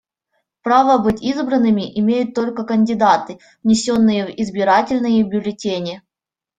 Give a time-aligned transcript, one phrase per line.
[0.63, 6.01] Право быть избранными имеют только кандидаты, внесенные в избирательные бюллетени.